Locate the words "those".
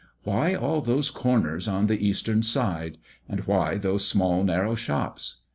0.81-1.11, 3.77-4.03